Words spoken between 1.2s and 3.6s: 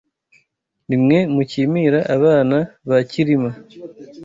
mucyimira Abana ba Cyilima